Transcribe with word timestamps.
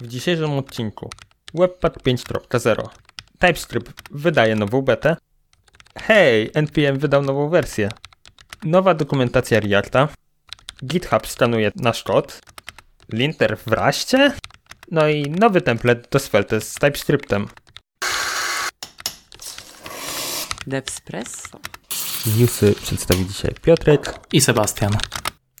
W 0.00 0.06
dzisiejszym 0.06 0.52
odcinku 0.52 1.10
Webpack 1.54 1.96
5.0 1.96 2.88
TypeScript 3.38 4.02
wydaje 4.10 4.56
nową 4.56 4.82
betę. 4.82 5.16
Hej, 5.98 6.50
NPM 6.54 6.98
wydał 6.98 7.22
nową 7.22 7.48
wersję. 7.48 7.88
Nowa 8.64 8.94
dokumentacja 8.94 9.60
Reacta. 9.60 10.08
GitHub 10.84 11.26
skanuje 11.26 11.70
nasz 11.76 12.02
kod. 12.02 12.40
Linter 13.12 13.58
w 13.58 13.66
raście. 13.66 14.32
No 14.90 15.08
i 15.08 15.22
nowy 15.22 15.60
template 15.60 16.08
do 16.10 16.18
Svelte 16.18 16.60
z 16.60 16.74
TypeScriptem. 16.74 17.48
Devspresso. 20.66 21.58
Newsy 22.38 22.74
przedstawi 22.82 23.26
dzisiaj 23.26 23.54
Piotrek. 23.62 24.20
I 24.32 24.40
Sebastian. 24.40 24.92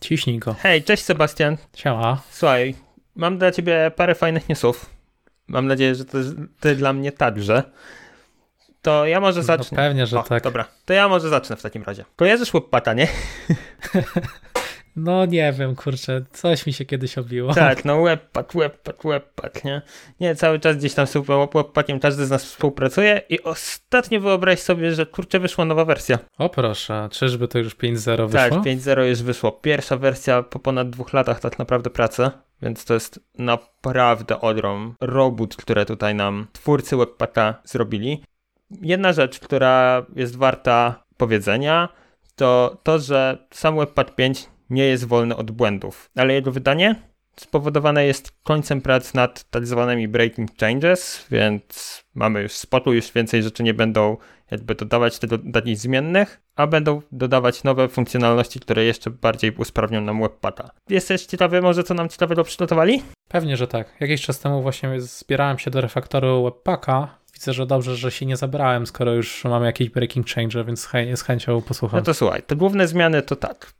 Ciśnij 0.00 0.38
go. 0.38 0.54
Hej, 0.54 0.84
cześć 0.84 1.04
Sebastian. 1.04 1.56
Siema. 1.76 2.22
Słuchaj, 2.30 2.74
mam 3.16 3.38
dla 3.38 3.50
ciebie 3.50 3.90
parę 3.96 4.14
fajnych 4.14 4.48
newsów. 4.48 4.90
Mam 5.48 5.66
nadzieję, 5.66 5.94
że 5.94 6.04
to 6.04 6.18
ty 6.60 6.76
dla 6.76 6.92
mnie 6.92 7.12
także. 7.12 7.62
To 8.82 9.06
ja 9.06 9.20
może 9.20 9.42
zacznę. 9.42 9.76
No 9.76 9.82
pewnie, 9.82 10.06
że 10.06 10.20
o, 10.20 10.22
tak. 10.22 10.42
Dobra, 10.42 10.64
to 10.84 10.92
ja 10.92 11.08
może 11.08 11.28
zacznę 11.28 11.56
w 11.56 11.62
takim 11.62 11.82
razie. 11.82 12.04
Kojarzysz 12.16 12.52
Webpacka, 12.52 12.94
nie? 12.94 13.08
No 15.02 15.26
nie 15.26 15.52
wiem, 15.52 15.76
kurczę, 15.76 16.24
coś 16.32 16.66
mi 16.66 16.72
się 16.72 16.84
kiedyś 16.84 17.18
obiło. 17.18 17.54
Tak, 17.54 17.84
no 17.84 18.02
Webpack, 18.02 18.54
Webpack, 18.54 19.04
Webpack, 19.04 19.64
nie? 19.64 19.82
Nie, 20.20 20.34
cały 20.34 20.60
czas 20.60 20.76
gdzieś 20.76 20.94
tam 20.94 21.06
z 21.06 21.16
Webpackiem 21.54 22.00
każdy 22.00 22.26
z 22.26 22.30
nas 22.30 22.44
współpracuje 22.44 23.22
i 23.28 23.42
ostatnio 23.42 24.20
wyobraź 24.20 24.58
sobie, 24.58 24.94
że 24.94 25.06
kurczę 25.06 25.40
wyszła 25.40 25.64
nowa 25.64 25.84
wersja. 25.84 26.18
O 26.38 26.48
proszę, 26.48 27.08
czyżby 27.12 27.48
to 27.48 27.58
już 27.58 27.76
5.0 27.76 28.28
wyszło? 28.28 28.28
Tak, 28.28 28.52
5.0 28.52 29.00
już 29.00 29.22
wyszło. 29.22 29.52
Pierwsza 29.52 29.96
wersja 29.96 30.42
po 30.42 30.58
ponad 30.58 30.90
dwóch 30.90 31.12
latach 31.12 31.40
tak 31.40 31.58
naprawdę 31.58 31.90
pracy, 31.90 32.30
więc 32.62 32.84
to 32.84 32.94
jest 32.94 33.20
naprawdę 33.38 34.40
ogrom 34.40 34.94
robót, 35.00 35.56
które 35.56 35.86
tutaj 35.86 36.14
nam 36.14 36.46
twórcy 36.52 36.96
Webpacka 36.96 37.54
zrobili. 37.64 38.24
Jedna 38.70 39.12
rzecz, 39.12 39.40
która 39.40 40.06
jest 40.16 40.36
warta 40.36 41.04
powiedzenia, 41.16 41.88
to 42.36 42.76
to, 42.82 42.98
że 42.98 43.46
sam 43.50 43.76
Webpack 43.76 44.14
5 44.14 44.48
nie 44.70 44.84
jest 44.84 45.04
wolny 45.04 45.36
od 45.36 45.50
błędów, 45.50 46.10
ale 46.16 46.34
jego 46.34 46.52
wydanie 46.52 47.10
spowodowane 47.36 48.06
jest 48.06 48.32
końcem 48.42 48.80
prac 48.80 49.14
nad 49.14 49.50
tak 49.50 49.66
zwanymi 49.66 50.08
breaking 50.08 50.50
changes, 50.60 51.26
więc 51.30 52.04
mamy 52.14 52.42
już 52.42 52.52
spotu, 52.52 52.92
już 52.92 53.12
więcej 53.12 53.42
rzeczy 53.42 53.62
nie 53.62 53.74
będą 53.74 54.16
jakby 54.50 54.74
dodawać 54.74 55.18
tego 55.18 55.38
danych 55.38 55.78
zmiennych, 55.78 56.40
a 56.56 56.66
będą 56.66 57.02
dodawać 57.12 57.64
nowe 57.64 57.88
funkcjonalności, 57.88 58.60
które 58.60 58.84
jeszcze 58.84 59.10
bardziej 59.10 59.52
usprawnią 59.56 60.00
nam 60.00 60.20
Webpacka. 60.20 60.70
Jesteś 60.88 61.26
ciekawy 61.26 61.62
może, 61.62 61.84
co 61.84 61.94
nam 61.94 62.08
ciekawego 62.08 62.44
przygotowali? 62.44 63.02
Pewnie, 63.28 63.56
że 63.56 63.68
tak. 63.68 63.96
Jakiś 64.00 64.22
czas 64.22 64.40
temu 64.40 64.62
właśnie 64.62 65.00
zbierałem 65.00 65.58
się 65.58 65.70
do 65.70 65.80
refaktoru 65.80 66.44
Webpacka. 66.44 67.20
Widzę, 67.34 67.52
że 67.52 67.66
dobrze, 67.66 67.96
że 67.96 68.10
się 68.10 68.26
nie 68.26 68.36
zabrałem, 68.36 68.86
skoro 68.86 69.14
już 69.14 69.44
mamy 69.44 69.66
jakiś 69.66 69.90
breaking 69.90 70.26
change, 70.26 70.64
więc 70.64 70.86
chę 70.86 71.16
z 71.16 71.22
chęcią 71.22 71.62
posłucham. 71.62 71.98
No 71.98 72.04
to 72.04 72.14
słuchaj, 72.14 72.42
te 72.42 72.56
główne 72.56 72.88
zmiany 72.88 73.22
to 73.22 73.36
tak. 73.36 73.72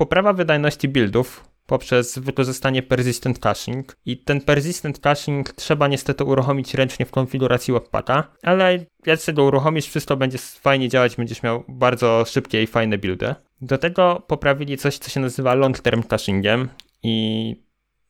Poprawa 0.00 0.32
wydajności 0.32 0.88
buildów 0.88 1.44
poprzez 1.66 2.18
wykorzystanie 2.18 2.82
persistent 2.82 3.38
caching 3.38 3.96
i 4.06 4.18
ten 4.18 4.40
persistent 4.40 4.98
caching 5.00 5.52
trzeba 5.52 5.88
niestety 5.88 6.24
uruchomić 6.24 6.74
ręcznie 6.74 7.06
w 7.06 7.10
konfiguracji 7.10 7.74
Webpacka, 7.74 8.24
ale 8.42 8.78
jak 9.06 9.20
sobie 9.20 9.36
go 9.36 9.44
uruchomisz, 9.44 9.86
wszystko 9.86 10.16
będzie 10.16 10.38
fajnie 10.38 10.88
działać, 10.88 11.16
będziesz 11.16 11.42
miał 11.42 11.64
bardzo 11.68 12.24
szybkie 12.26 12.62
i 12.62 12.66
fajne 12.66 12.98
buildy. 12.98 13.34
Do 13.60 13.78
tego 13.78 14.22
poprawili 14.26 14.76
coś, 14.76 14.98
co 14.98 15.10
się 15.10 15.20
nazywa 15.20 15.54
long 15.54 15.78
term 15.78 16.02
cachingiem 16.02 16.68
i 17.02 17.56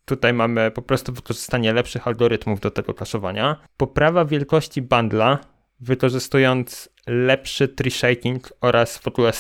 tutaj 0.05 0.33
mamy 0.33 0.71
po 0.71 0.83
prostu 0.83 1.13
wykorzystanie 1.13 1.73
lepszych 1.73 2.07
algorytmów 2.07 2.61
do 2.61 2.71
tego 2.71 2.95
kaszowania. 2.95 3.57
Poprawa 3.77 4.25
wielkości 4.25 4.83
bundla, 4.83 5.39
wykorzystując 5.81 6.89
lepszy 7.07 7.69
tree 7.69 7.91
shaking 7.91 8.53
oraz 8.61 8.99
w 8.99 9.09
ogóle 9.09 9.33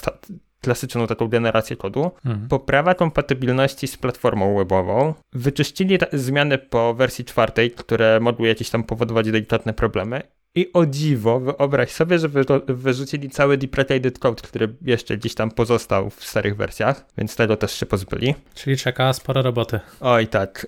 klasyczną 0.60 1.06
taką 1.06 1.28
generację 1.28 1.76
kodu, 1.76 2.10
mhm. 2.26 2.48
poprawa 2.48 2.94
kompatybilności 2.94 3.86
z 3.86 3.96
platformą 3.96 4.56
webową, 4.56 5.14
wyczyścili 5.32 5.98
zmiany 6.12 6.58
po 6.58 6.94
wersji 6.94 7.24
czwartej, 7.24 7.70
które 7.70 8.20
mogły 8.20 8.48
jakieś 8.48 8.70
tam 8.70 8.84
powodować 8.84 9.30
delikatne 9.30 9.72
problemy 9.72 10.22
i 10.54 10.72
o 10.72 10.86
dziwo, 10.86 11.40
wyobraź 11.40 11.90
sobie, 11.90 12.18
że 12.18 12.28
wy, 12.28 12.44
wyrzucili 12.68 13.30
cały 13.30 13.58
deprecated 13.58 14.18
code, 14.18 14.42
który 14.42 14.76
jeszcze 14.82 15.16
gdzieś 15.16 15.34
tam 15.34 15.50
pozostał 15.50 16.10
w 16.10 16.24
starych 16.24 16.56
wersjach, 16.56 17.04
więc 17.18 17.36
tego 17.36 17.56
też 17.56 17.72
się 17.72 17.86
pozbyli. 17.86 18.34
Czyli 18.54 18.76
czeka 18.76 19.12
sporo 19.12 19.42
roboty. 19.42 19.80
Oj 20.00 20.26
tak. 20.26 20.66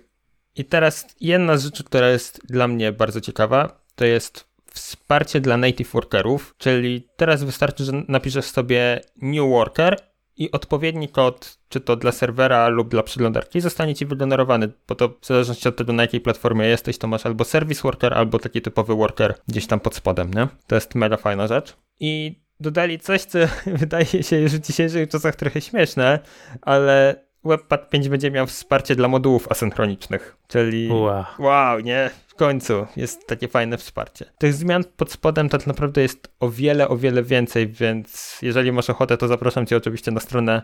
I 0.56 0.64
teraz 0.64 1.06
jedna 1.20 1.56
z 1.56 1.64
rzeczy, 1.64 1.84
która 1.84 2.08
jest 2.08 2.40
dla 2.48 2.68
mnie 2.68 2.92
bardzo 2.92 3.20
ciekawa, 3.20 3.82
to 3.94 4.04
jest 4.04 4.51
wsparcie 4.74 5.40
dla 5.40 5.56
native 5.56 5.92
workerów, 5.92 6.54
czyli 6.58 7.08
teraz 7.16 7.44
wystarczy, 7.44 7.84
że 7.84 7.92
napiszesz 8.08 8.44
sobie 8.44 9.00
new 9.22 9.48
worker 9.48 9.96
i 10.36 10.50
odpowiedni 10.50 11.08
kod, 11.08 11.58
czy 11.68 11.80
to 11.80 11.96
dla 11.96 12.12
serwera 12.12 12.68
lub 12.68 12.88
dla 12.88 13.02
przeglądarki, 13.02 13.60
zostanie 13.60 13.94
ci 13.94 14.06
wygenerowany, 14.06 14.72
bo 14.88 14.94
to 14.94 15.08
w 15.08 15.26
zależności 15.26 15.68
od 15.68 15.76
tego, 15.76 15.92
na 15.92 16.02
jakiej 16.02 16.20
platformie 16.20 16.66
jesteś, 16.66 16.98
to 16.98 17.06
masz 17.06 17.26
albo 17.26 17.44
service 17.44 17.82
worker, 17.82 18.14
albo 18.14 18.38
taki 18.38 18.62
typowy 18.62 18.94
worker 18.94 19.34
gdzieś 19.48 19.66
tam 19.66 19.80
pod 19.80 19.94
spodem, 19.94 20.34
nie? 20.34 20.48
To 20.66 20.74
jest 20.74 20.94
mega 20.94 21.16
fajna 21.16 21.46
rzecz. 21.46 21.76
I 22.00 22.40
dodali 22.60 22.98
coś, 22.98 23.22
co 23.22 23.38
wydaje 23.66 24.22
się 24.22 24.36
już 24.36 24.52
w 24.52 24.66
dzisiejszych 24.66 25.08
czasach 25.08 25.36
trochę 25.36 25.60
śmieszne, 25.60 26.18
ale 26.62 27.24
Webpack 27.44 27.88
5 27.88 28.08
będzie 28.08 28.30
miał 28.30 28.46
wsparcie 28.46 28.96
dla 28.96 29.08
modułów 29.08 29.48
asynchronicznych, 29.50 30.36
czyli 30.48 30.88
wow. 30.92 31.24
wow, 31.38 31.80
nie? 31.80 32.10
Końcu 32.42 32.86
jest 32.96 33.26
takie 33.26 33.48
fajne 33.48 33.78
wsparcie. 33.78 34.24
Tych 34.38 34.54
zmian 34.54 34.84
pod 34.96 35.12
spodem 35.12 35.48
tak 35.48 35.66
naprawdę 35.66 36.02
jest 36.02 36.34
o 36.40 36.50
wiele, 36.50 36.88
o 36.88 36.96
wiele 36.96 37.22
więcej, 37.22 37.68
więc 37.68 38.38
jeżeli 38.42 38.72
masz 38.72 38.90
ochotę, 38.90 39.16
to 39.16 39.28
zapraszam 39.28 39.66
cię 39.66 39.76
oczywiście 39.76 40.10
na 40.10 40.20
stronę 40.20 40.62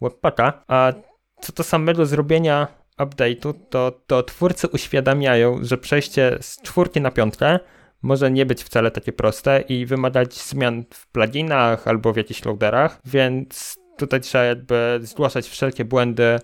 Webpacka. 0.00 0.64
A 0.68 0.92
co 1.40 1.52
do 1.52 1.62
samego 1.62 2.06
zrobienia 2.06 2.66
update'u, 2.98 3.54
to, 3.70 4.00
to 4.06 4.22
twórcy 4.22 4.68
uświadamiają, 4.68 5.58
że 5.62 5.78
przejście 5.78 6.38
z 6.40 6.62
czwórki 6.62 7.00
na 7.00 7.10
piątkę 7.10 7.58
może 8.02 8.30
nie 8.30 8.46
być 8.46 8.64
wcale 8.64 8.90
takie 8.90 9.12
proste 9.12 9.60
i 9.60 9.86
wymagać 9.86 10.34
zmian 10.34 10.84
w 10.94 11.06
pluginach 11.06 11.88
albo 11.88 12.12
w 12.12 12.16
jakichś 12.16 12.44
loaderach, 12.44 13.00
więc 13.04 13.76
tutaj 13.98 14.20
trzeba 14.20 14.44
jakby 14.44 14.98
zgłaszać 15.02 15.48
wszelkie 15.48 15.84
błędy 15.84 16.38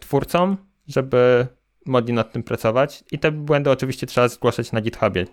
twórcom, 0.00 0.56
żeby 0.86 1.46
mogli 1.86 2.12
nad 2.12 2.32
tym 2.32 2.42
pracować 2.42 3.04
i 3.12 3.18
te 3.18 3.32
błędy 3.32 3.70
oczywiście 3.70 4.06
trzeba 4.06 4.28
zgłaszać 4.28 4.72
na 4.72 4.80
GitHubie. 4.80 5.26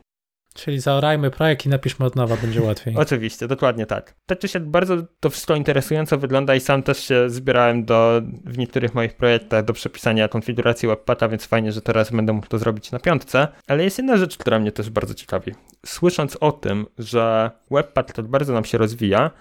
Czyli 0.57 0.79
zaorajmy 0.79 1.31
projekt 1.31 1.65
i 1.65 1.69
napiszmy 1.69 2.05
od 2.05 2.15
nowa, 2.15 2.37
będzie 2.37 2.61
łatwiej. 2.61 2.95
Oczywiście, 3.05 3.47
dokładnie 3.47 3.85
tak. 3.85 4.15
Tak 4.25 4.39
czy 4.39 4.47
się 4.47 4.59
bardzo 4.59 4.97
to 5.19 5.29
wszystko 5.29 5.55
interesująco 5.55 6.17
wygląda 6.17 6.55
i 6.55 6.59
sam 6.59 6.83
też 6.83 6.99
się 6.99 7.29
zbierałem 7.29 7.85
do, 7.85 8.21
w 8.45 8.57
niektórych 8.57 8.95
moich 8.95 9.13
projektach 9.13 9.65
do 9.65 9.73
przepisania 9.73 10.27
konfiguracji 10.27 10.89
Webpacka, 10.89 11.29
więc 11.29 11.45
fajnie, 11.45 11.71
że 11.71 11.81
teraz 11.81 12.11
będę 12.11 12.33
mógł 12.33 12.47
to 12.47 12.57
zrobić 12.57 12.91
na 12.91 12.99
piątce. 12.99 13.47
Ale 13.67 13.83
jest 13.83 13.97
jedna 13.97 14.17
rzecz, 14.17 14.37
która 14.37 14.59
mnie 14.59 14.71
też 14.71 14.89
bardzo 14.89 15.13
ciekawi. 15.13 15.51
Słysząc 15.85 16.35
o 16.35 16.51
tym, 16.51 16.85
że 16.97 17.51
Webpack 17.71 18.13
tak 18.13 18.27
bardzo 18.27 18.53
nam 18.53 18.65
się 18.65 18.77
rozwija, 18.77 19.31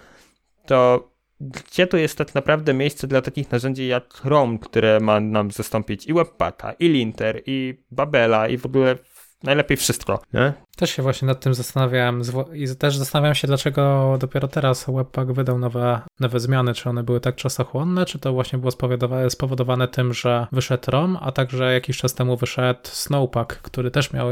to 0.67 1.11
gdzie 1.41 1.87
tu 1.87 1.97
jest 1.97 2.19
tak 2.19 2.35
naprawdę 2.35 2.75
miejsce 2.75 3.07
dla 3.07 3.23
takich 3.23 3.51
narzędzi 3.51 3.87
jak 3.87 4.15
Chrome, 4.15 4.59
które 4.59 5.01
ma 5.01 5.21
nam 5.21 5.51
zastąpić 5.51 6.07
i 6.07 6.15
Webpacka, 6.15 6.73
i 6.73 6.89
Linter, 6.89 7.43
i 7.47 7.83
Babela, 7.91 8.49
i 8.49 8.59
w 8.59 8.67
ogóle 8.67 8.97
najlepiej 9.43 9.77
wszystko. 9.77 10.23
Nie? 10.33 10.53
Też 10.77 10.91
się 10.91 11.03
właśnie 11.03 11.27
nad 11.27 11.41
tym 11.41 11.55
zastanawiałem 11.55 12.23
i 12.53 12.67
też 12.79 12.97
zastanawiam 12.97 13.35
się, 13.35 13.47
dlaczego 13.47 14.17
dopiero 14.21 14.49
teraz 14.49 14.87
Webpack 14.89 15.31
wydał 15.31 15.59
nowe, 15.59 16.01
nowe 16.21 16.41
zmiany, 16.41 16.75
czy 16.75 16.89
one 16.89 17.03
były 17.03 17.21
tak 17.21 17.37
czasochłonne, 17.37 18.07
czy 18.07 18.19
to 18.19 18.33
właśnie 18.33 18.59
było 18.59 18.71
spowodowane, 18.71 19.31
spowodowane 19.31 19.89
tym, 19.89 20.15
że 20.15 20.47
wyszedł 20.53 20.91
ROM, 20.91 21.19
a 21.21 21.33
także 21.33 21.73
jakiś 21.73 21.99
czas 21.99 22.15
temu 22.15 22.37
wyszedł 22.37 22.81
Snowpack, 22.83 23.63
który 23.63 23.91
też 23.91 24.13
miał, 24.13 24.29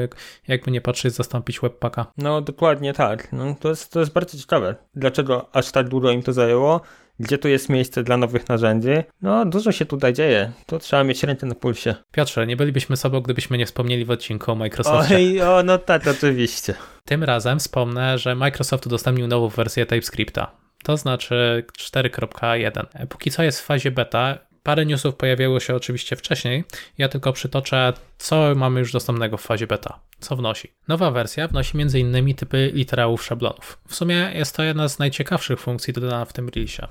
jakby 0.49 0.70
nie 0.70 0.81
patrzeć, 0.81 1.14
zastąpić 1.14 1.61
Webpacka. 1.61 2.06
No 2.19 2.40
dokładnie 2.40 2.93
tak. 2.93 3.32
No, 3.32 3.56
to, 3.61 3.69
jest, 3.69 3.93
to 3.93 4.00
jest 4.00 4.12
bardzo 4.12 4.38
ciekawe. 4.38 4.75
Dlaczego 4.94 5.49
aż 5.52 5.73
tak 5.73 5.88
długo 5.88 6.11
im 6.11 6.23
to 6.23 6.32
zajęło? 6.32 6.81
Gdzie 7.20 7.38
tu 7.38 7.49
jest 7.49 7.69
miejsce 7.69 8.02
dla 8.02 8.16
nowych 8.16 8.49
narzędzi. 8.49 8.88
No, 9.22 9.44
dużo 9.44 9.72
się 9.72 9.87
tutaj 9.87 10.12
dzieje. 10.12 10.52
Tu 10.66 10.78
trzeba 10.78 11.05
mieć 11.05 11.22
rękę 11.22 11.46
na 11.46 11.55
pulsie. 11.55 11.94
Piotrze, 12.12 12.46
nie 12.46 12.56
bylibyśmy 12.56 12.96
sobą, 12.96 13.20
gdybyśmy 13.20 13.58
nie 13.58 13.66
wspomnieli 13.66 14.05
w 14.05 14.11
odcinku 14.11 14.52
o 14.52 14.55
Microsoftie. 14.55 15.16
Oj, 15.16 15.43
o, 15.43 15.62
no 15.62 15.78
tak, 15.78 16.06
oczywiście. 16.06 16.75
Tym 17.05 17.25
razem 17.25 17.58
wspomnę, 17.58 18.19
że 18.19 18.34
Microsoft 18.34 18.87
udostępnił 18.87 19.26
nową 19.26 19.49
wersję 19.49 19.87
TypeScripta. 19.87 20.50
To 20.84 20.96
znaczy 20.96 21.64
4.1. 21.78 23.06
Póki 23.06 23.31
co 23.31 23.43
jest 23.43 23.60
w 23.60 23.64
fazie 23.64 23.90
beta, 23.90 24.38
Parę 24.64 24.87
newsów 24.87 25.16
pojawiło 25.16 25.61
się 25.61 25.75
oczywiście 25.75 26.16
wcześniej. 26.16 26.64
Ja 26.99 27.08
tylko 27.08 27.32
przytoczę, 27.32 27.93
co 28.19 28.55
mamy 28.55 28.81
już 28.81 28.93
dostępnego 28.93 29.37
w 29.37 29.43
fazie 29.43 29.66
beta. 29.66 30.00
Co 30.20 30.37
wnosi? 30.37 30.72
Nowa 30.88 31.11
wersja 31.11 31.49
wnosi 31.49 31.81
m.in. 31.81 32.34
typy 32.34 32.70
literałów 32.75 33.25
szablonów. 33.25 33.78
W 33.88 33.94
sumie 33.94 34.31
jest 34.34 34.56
to 34.56 34.62
jedna 34.62 34.88
z 34.88 34.99
najciekawszych 34.99 35.61
funkcji 35.61 35.93
dodana 35.93 36.25
w 36.25 36.32
tym 36.32 36.49
release. 36.49 36.88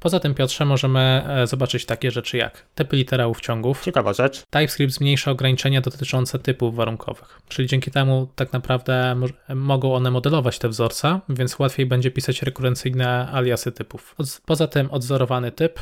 Poza 0.00 0.20
tym, 0.20 0.34
Piotrze, 0.34 0.64
możemy 0.64 1.24
e, 1.28 1.46
zobaczyć 1.46 1.86
takie 1.86 2.10
rzeczy 2.10 2.36
jak 2.36 2.66
typy 2.74 2.96
literałów 2.96 3.40
ciągów. 3.40 3.84
Ciekawa 3.84 4.12
rzecz. 4.12 4.42
TypeScript 4.50 4.92
zmniejsza 4.92 5.30
ograniczenia 5.30 5.80
dotyczące 5.80 6.38
typów 6.38 6.74
warunkowych, 6.74 7.40
czyli 7.48 7.68
dzięki 7.68 7.90
temu 7.90 8.28
tak 8.34 8.52
naprawdę 8.52 9.16
mogą 9.54 9.94
one 9.94 10.10
modelować 10.10 10.58
te 10.58 10.68
wzorce, 10.68 11.20
więc 11.28 11.58
łatwiej 11.58 11.86
będzie 11.86 12.10
pisać 12.10 12.42
rekurencyjne 12.42 13.28
aliasy 13.32 13.72
typów. 13.72 14.16
Poza 14.46 14.66
tym 14.66 14.90
odzorowany 14.90 15.52
typ, 15.52 15.80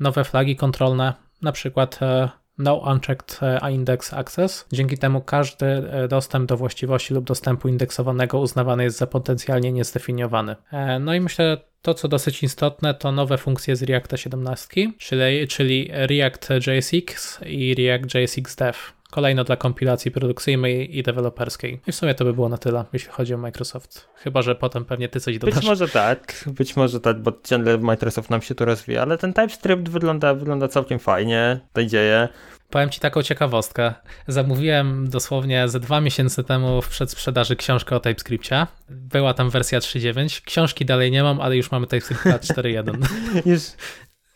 nowe 0.00 0.24
flagi 0.24 0.56
kontrolne, 0.56 1.14
na 1.42 1.52
przykład 1.52 2.02
e, 2.02 2.28
no 2.58 2.76
unchecked 2.76 3.40
e, 3.42 3.70
index 3.70 4.14
access. 4.14 4.66
Dzięki 4.72 4.98
temu 4.98 5.20
każdy 5.20 5.66
e, 5.66 6.08
dostęp 6.08 6.48
do 6.48 6.56
właściwości 6.56 7.14
lub 7.14 7.24
dostępu 7.24 7.68
indeksowanego 7.68 8.38
uznawany 8.38 8.84
jest 8.84 8.98
za 8.98 9.06
potencjalnie 9.06 9.72
niezdefiniowany. 9.72 10.56
No 11.00 11.14
i 11.14 11.20
myślę, 11.20 11.58
to 11.82 11.94
co 11.94 12.08
dosyć 12.08 12.42
istotne, 12.42 12.94
to 12.94 13.12
nowe 13.12 13.38
funkcje 13.38 13.76
z 13.76 13.82
Reacta 13.82 14.16
17, 14.16 14.92
czyli, 14.98 15.48
czyli 15.48 15.90
React 15.92 16.48
JSX 16.66 17.40
i 17.46 17.74
React 17.74 18.14
JSX 18.14 18.56
Dev 18.56 18.78
kolejno 19.12 19.44
dla 19.44 19.56
kompilacji 19.56 20.10
produkcyjnej 20.10 20.98
i 20.98 21.02
deweloperskiej. 21.02 21.80
I 21.86 21.92
w 21.92 21.94
sumie 21.94 22.14
to 22.14 22.24
by 22.24 22.32
było 22.32 22.48
na 22.48 22.58
tyle, 22.58 22.84
jeśli 22.92 23.10
chodzi 23.10 23.34
o 23.34 23.38
Microsoft. 23.38 24.08
Chyba, 24.14 24.42
że 24.42 24.54
potem 24.54 24.84
pewnie 24.84 25.08
ty 25.08 25.20
coś 25.20 25.38
dodasz. 25.38 25.54
Być 25.54 25.64
może 25.64 25.88
tak, 25.88 26.44
być 26.46 26.76
może 26.76 27.00
tak, 27.00 27.22
bo 27.22 27.32
ciągle 27.44 27.78
Microsoft 27.78 28.30
nam 28.30 28.42
się 28.42 28.54
tu 28.54 28.64
rozwija, 28.64 29.02
ale 29.02 29.18
ten 29.18 29.32
TypeScript 29.32 29.88
wygląda, 29.88 30.34
wygląda 30.34 30.68
całkiem 30.68 30.98
fajnie, 30.98 31.60
to 31.72 31.84
dzieje. 31.84 32.28
Powiem 32.70 32.90
Ci 32.90 33.00
taką 33.00 33.22
ciekawostkę. 33.22 33.94
Zamówiłem 34.28 35.08
dosłownie 35.08 35.68
ze 35.68 35.80
dwa 35.80 36.00
miesiące 36.00 36.44
temu 36.44 36.82
w 36.82 36.88
przedsprzedaży 36.88 37.56
książkę 37.56 37.96
o 37.96 38.00
TypeScriptie. 38.00 38.66
Była 38.88 39.34
tam 39.34 39.50
wersja 39.50 39.78
3.9. 39.78 40.44
Książki 40.44 40.84
dalej 40.84 41.10
nie 41.10 41.22
mam, 41.22 41.40
ale 41.40 41.56
już 41.56 41.70
mamy 41.70 41.86
TypeScript 41.86 42.24
4.1. 42.24 43.06
już... 43.50 43.60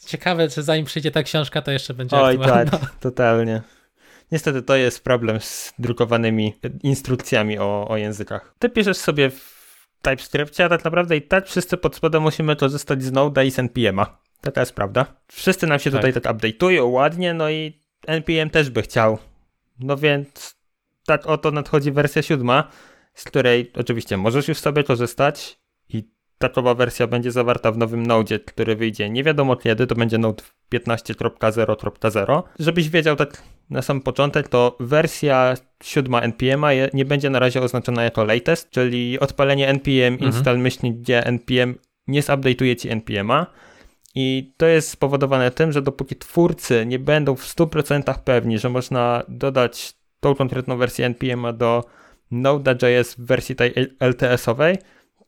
Ciekawe, 0.06 0.49
czy 0.49 0.62
zanim 0.62 0.84
przyjdzie 0.84 1.11
ta 1.11 1.23
książka, 1.23 1.62
to 1.62 1.70
jeszcze 1.70 1.94
będzie 1.94 2.17
Oj, 2.17 2.34
aktualna. 2.34 2.70
tak, 2.70 2.90
totalnie. 3.00 3.62
Niestety 4.32 4.62
to 4.62 4.76
jest 4.76 5.05
problem 5.05 5.40
z 5.40 5.75
drukowanymi 5.78 6.55
instrukcjami 6.82 7.58
o, 7.58 7.88
o 7.88 7.96
językach. 7.96 8.55
Ty 8.58 8.69
piszesz 8.69 8.96
sobie 8.96 9.31
w 9.31 9.56
TypeScriptie, 10.02 10.64
a 10.64 10.69
tak 10.69 10.84
naprawdę 10.84 11.17
i 11.17 11.23
tak 11.23 11.46
wszyscy 11.46 11.76
pod 11.76 11.96
spodem 11.96 12.23
musimy 12.23 12.56
korzystać 12.56 13.02
z 13.02 13.12
Node'a 13.12 13.46
i 13.46 13.50
z 13.50 13.56
NPM'a. 13.56 14.06
Taka 14.40 14.61
jest 14.61 14.75
prawda. 14.75 15.06
Wszyscy 15.32 15.67
nam 15.67 15.78
się 15.78 15.90
tak. 15.90 16.00
tutaj 16.00 16.23
tak 16.23 16.37
update'ują 16.37 16.84
ładnie, 16.84 17.34
no 17.34 17.50
i 17.50 17.81
NPM 18.06 18.50
też 18.50 18.70
by 18.70 18.82
chciał. 18.82 19.19
No 19.81 19.96
więc 19.96 20.56
tak 21.06 21.26
oto 21.26 21.50
nadchodzi 21.50 21.93
wersja 21.93 22.23
siódma, 22.23 22.70
z 23.14 23.25
której 23.25 23.73
oczywiście 23.75 24.17
możesz 24.17 24.49
już 24.49 24.58
sobie 24.58 24.84
korzystać 24.84 25.58
i 26.36 26.38
takowa 26.38 26.74
wersja 26.74 27.06
będzie 27.06 27.32
zawarta 27.32 27.72
w 27.72 27.78
nowym 27.78 28.06
Node, 28.06 28.38
który 28.38 28.76
wyjdzie 28.76 29.10
nie 29.10 29.24
wiadomo 29.24 29.56
kiedy, 29.56 29.86
to 29.86 29.94
będzie 29.94 30.18
Node 30.18 30.42
15.0.0. 30.74 32.42
Żebyś 32.58 32.88
wiedział 32.88 33.16
tak 33.16 33.42
na 33.70 33.82
sam 33.82 34.00
początek, 34.00 34.48
to 34.48 34.76
wersja 34.80 35.54
7 35.82 36.14
npm 36.14 36.64
nie 36.94 37.04
będzie 37.04 37.30
na 37.30 37.38
razie 37.38 37.62
oznaczona 37.62 38.04
jako 38.04 38.24
latest, 38.24 38.70
czyli 38.70 39.20
odpalenie 39.20 39.68
npm 39.68 40.14
mhm. 40.14 40.32
install 40.32 40.58
myślnik 40.58 40.96
gdzie 40.96 41.26
npm 41.26 41.74
nie 42.08 42.22
zupdate'uje 42.22 42.76
ci 42.76 42.88
npm'a. 42.88 43.46
I 44.14 44.54
to 44.56 44.66
jest 44.66 44.90
spowodowane 44.90 45.50
tym, 45.50 45.72
że 45.72 45.82
dopóki 45.82 46.16
twórcy 46.16 46.86
nie 46.86 46.98
będą 46.98 47.36
w 47.36 47.44
100% 47.44 48.18
pewni, 48.18 48.58
że 48.58 48.68
można 48.68 49.22
dodać 49.28 49.94
tą 50.20 50.34
konkretną 50.34 50.76
wersję 50.76 51.10
npm'a 51.10 51.56
do 51.56 51.84
Node.js 52.30 53.14
w 53.14 53.26
wersji 53.26 53.56
tej 53.56 53.74
LTS-owej, 54.00 54.76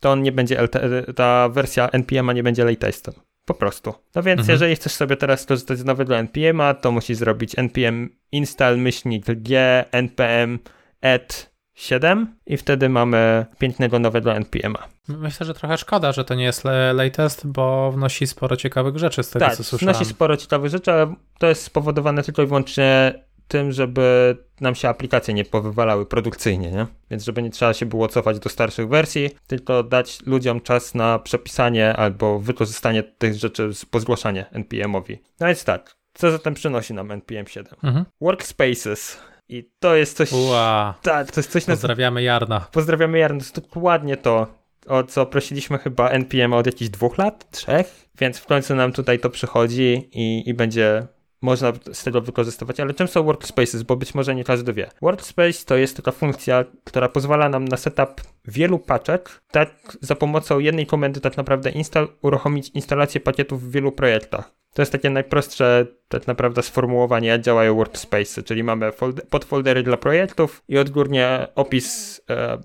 to 0.01 0.13
on 0.13 0.23
nie 0.23 0.33
będzie 0.33 0.63
LT, 0.63 0.77
ta 1.17 1.49
wersja 1.49 1.89
npm'a 1.89 2.35
nie 2.35 2.43
będzie 2.43 2.65
latestem. 2.65 3.15
Po 3.45 3.55
prostu. 3.55 3.95
No 4.15 4.23
więc 4.23 4.41
mhm. 4.41 4.55
jeżeli 4.55 4.77
chcesz 4.77 4.93
sobie 4.93 5.17
teraz 5.17 5.41
skorzystać 5.41 5.79
z 5.79 5.85
nowego 5.85 6.15
npm'a, 6.15 6.75
to 6.75 6.93
musisz 6.93 7.17
zrobić 7.17 7.59
npm 7.59 8.09
install 8.33 8.79
myślnik 8.79 9.25
g 9.27 9.85
npm 9.93 10.59
add 11.03 11.51
7 11.75 12.37
i 12.47 12.57
wtedy 12.57 12.89
mamy 12.89 13.47
pięknego 13.59 13.99
nowego 13.99 14.31
npm'a. 14.31 14.79
Myślę, 15.09 15.47
że 15.47 15.55
trochę 15.55 15.79
szkoda, 15.79 16.13
że 16.13 16.25
to 16.25 16.35
nie 16.35 16.45
jest 16.45 16.65
latest, 16.95 17.47
bo 17.47 17.93
wnosi 17.93 18.27
sporo 18.27 18.57
ciekawych 18.57 18.99
rzeczy 18.99 19.23
z 19.23 19.31
tego, 19.31 19.47
tak, 19.47 19.57
co 19.57 19.65
słyszałem. 19.65 19.95
wnosi 19.95 20.11
sporo 20.11 20.37
ciekawych 20.37 20.71
rzeczy, 20.71 20.93
ale 20.93 21.15
to 21.39 21.47
jest 21.47 21.63
spowodowane 21.63 22.23
tylko 22.23 22.43
i 22.43 22.47
wyłącznie 22.47 23.15
tym, 23.49 23.73
żeby 23.73 24.37
nam 24.61 24.75
się 24.75 24.89
aplikacje 24.89 25.35
nie 25.35 25.45
powywalały 25.45 26.07
produkcyjnie, 26.07 26.71
nie? 26.71 26.87
Więc 27.11 27.25
żeby 27.25 27.43
nie 27.43 27.51
trzeba 27.51 27.75
się 27.75 27.87
było 27.87 28.09
cofać 28.09 28.39
do 28.39 28.49
starszych 28.49 28.89
wersji, 28.89 29.31
tylko 29.47 29.83
dać 29.83 30.27
ludziom 30.27 30.61
czas 30.61 30.95
na 30.95 31.19
przepisanie 31.19 31.97
albo 31.97 32.39
wykorzystanie 32.39 33.03
tych 33.03 33.35
rzeczy 33.35 33.71
po 33.91 34.01
zgłaszanie 34.01 34.47
NPM-owi. 34.53 35.19
No 35.41 35.47
więc 35.47 35.65
tak, 35.65 35.95
co 36.15 36.31
zatem 36.31 36.55
przynosi 36.55 36.95
nam 36.95 37.11
NPM 37.11 37.47
7? 37.47 37.75
Mhm. 37.83 38.05
Workspaces. 38.21 39.19
I 39.49 39.71
to 39.79 39.97
jest 39.97 40.17
coś... 40.17 40.33
Ua, 40.33 40.95
tak, 41.03 41.33
to 41.33 41.41
jest 41.41 41.53
coś... 41.53 41.65
Pozdrawiamy 41.65 42.23
Jarna. 42.23 42.67
Pozdrawiamy 42.73 43.19
Jarna, 43.19 43.39
to 43.39 43.45
jest 43.45 43.55
dokładnie 43.55 44.17
to, 44.17 44.47
o 44.87 45.03
co 45.03 45.27
prosiliśmy 45.27 45.79
chyba 45.79 46.09
NPM 46.09 46.53
od 46.53 46.67
jakichś 46.67 46.91
dwóch 46.91 47.19
lat, 47.19 47.51
trzech, 47.51 48.09
więc 48.19 48.39
w 48.39 48.47
końcu 48.47 48.75
nam 48.75 48.93
tutaj 48.93 49.19
to 49.19 49.31
przychodzi 49.31 50.09
i, 50.13 50.49
i 50.49 50.55
będzie 50.55 51.07
można 51.43 51.73
z 51.93 52.05
tego 52.05 52.21
wykorzystywać, 52.21 52.81
ale 52.81 52.95
czym 52.95 53.09
są 53.09 53.23
workspaces, 53.23 53.83
bo 53.83 53.97
być 53.97 54.15
może 54.15 54.35
nie 54.35 54.45
każdy 54.45 54.73
wie. 54.73 54.91
Workspace 55.03 55.65
to 55.67 55.77
jest 55.77 55.97
taka 55.97 56.13
funkcja, 56.13 56.65
która 56.85 57.09
pozwala 57.09 57.49
nam 57.49 57.65
na 57.65 57.77
setup 57.77 58.21
wielu 58.45 58.79
paczek, 58.79 59.41
tak 59.51 59.99
za 60.01 60.15
pomocą 60.15 60.59
jednej 60.59 60.87
komendy 60.87 61.21
tak 61.21 61.37
naprawdę 61.37 61.71
install, 61.71 62.09
uruchomić 62.23 62.71
instalację 62.75 63.21
pakietów 63.21 63.63
w 63.63 63.71
wielu 63.71 63.93
projektach. 63.93 64.59
To 64.75 64.83
jest 64.83 64.93
takie 64.93 65.11
najprostsze 65.11 65.87
tak 66.09 66.27
naprawdę 66.27 66.63
sformułowanie, 66.63 67.29
jak 67.29 67.41
działają 67.41 67.75
workspaces, 67.75 68.45
czyli 68.45 68.65
mamy 68.65 68.93
podfoldery 69.31 69.83
dla 69.83 69.97
projektów 69.97 70.63
i 70.69 70.79
odgórnie 70.79 71.49
opis 71.55 72.21
e, 72.31 72.59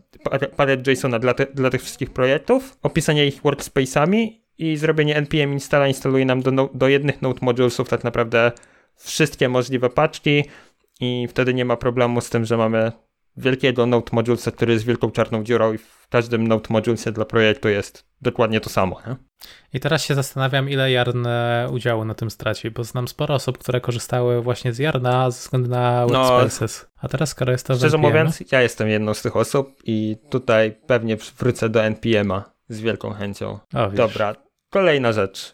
palet 0.58 0.88
JSON 0.88 1.20
dla, 1.20 1.34
dla 1.54 1.70
tych 1.70 1.82
wszystkich 1.82 2.10
projektów, 2.10 2.78
opisanie 2.82 3.28
ich 3.28 3.42
workspace'ami 3.42 4.43
i 4.58 4.78
zrobienie 4.78 5.16
npm 5.16 5.54
installa 5.54 5.88
instaluje 5.88 6.26
nam 6.26 6.42
do, 6.42 6.52
no, 6.52 6.70
do 6.74 6.88
jednych 6.88 7.22
node 7.22 7.40
modulesów 7.42 7.90
tak 7.90 8.04
naprawdę 8.04 8.52
wszystkie 8.96 9.50
możliwe 9.50 9.90
paczki 9.90 10.44
i 11.00 11.28
wtedy 11.30 11.54
nie 11.54 11.66
ma 11.66 11.78
problemu 11.78 12.22
z 12.22 12.30
tym, 12.30 12.46
że 12.46 12.58
mamy 12.58 12.92
wielkiego 13.38 13.86
node 13.86 14.10
modulesa, 14.12 14.52
który 14.52 14.74
jest 14.74 14.86
wielką 14.86 15.12
czarną 15.12 15.44
dziurą 15.44 15.74
i 15.74 15.78
w 15.78 16.08
każdym 16.10 16.48
node 16.48 16.68
modulesie 16.70 17.12
dla 17.12 17.26
projektu 17.26 17.70
jest 17.70 18.06
dokładnie 18.22 18.60
to 18.60 18.70
samo. 18.70 19.02
Nie? 19.08 19.16
I 19.74 19.80
teraz 19.80 20.04
się 20.04 20.16
zastanawiam, 20.16 20.70
ile 20.70 20.92
Jarn 20.92 21.28
udziału 21.72 22.06
na 22.06 22.14
tym 22.14 22.32
straci, 22.32 22.72
bo 22.72 22.84
znam 22.84 23.08
sporo 23.08 23.36
osób, 23.36 23.58
które 23.58 23.82
korzystały 23.82 24.42
właśnie 24.42 24.74
z 24.74 24.78
Jarna 24.80 25.32
ze 25.32 25.40
względu 25.40 25.70
na 25.70 26.08
Workspaces. 26.08 26.82
No, 26.84 27.00
A 27.02 27.08
teraz, 27.08 27.30
skoro 27.30 27.52
jest 27.52 27.68
to 27.68 27.76
Szczerze 27.76 27.98
mówiąc, 27.98 28.44
ja 28.52 28.62
jestem 28.62 28.90
jedną 28.90 29.14
z 29.14 29.22
tych 29.22 29.36
osób 29.36 29.76
i 29.86 30.18
tutaj 30.30 30.72
pewnie 30.88 31.18
wrócę 31.38 31.70
do 31.70 31.84
NPM-a 31.84 32.44
z 32.70 32.80
wielką 32.80 33.14
chęcią. 33.14 33.60
O, 33.74 33.90
Dobra, 33.90 34.36
kolejna 34.74 35.12
rzecz. 35.14 35.54